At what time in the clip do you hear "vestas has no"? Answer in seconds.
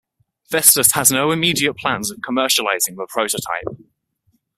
0.49-1.29